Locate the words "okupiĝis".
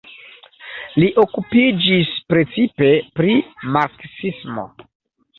1.23-2.09